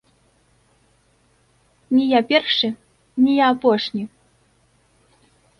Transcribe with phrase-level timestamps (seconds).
[1.97, 2.67] Не я першы,
[3.27, 4.03] не я апошні!